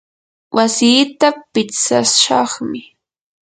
[0.55, 2.81] wasiita pitsashaqmi.